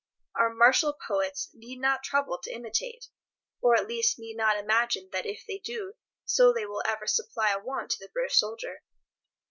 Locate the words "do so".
5.59-6.51